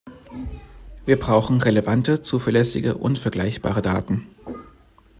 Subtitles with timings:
[1.05, 4.25] Wir brauchen relevante, zuverlässige und vergleichbare Daten.